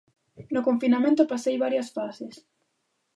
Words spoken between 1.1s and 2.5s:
pasei varias fases.